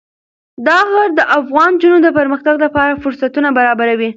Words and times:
دا 0.67 0.77
غر 0.91 1.09
د 1.15 1.21
افغان 1.37 1.71
نجونو 1.75 1.97
د 2.03 2.07
پرمختګ 2.19 2.55
لپاره 2.65 2.99
فرصتونه 3.03 3.49
برابروي. 3.57 4.09